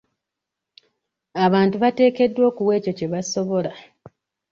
[1.45, 3.71] Abantu bateekeddwa okuwa ekyo kye basobola.